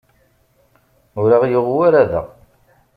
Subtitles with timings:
[1.21, 2.21] Ur aɣ-yuɣ wara da.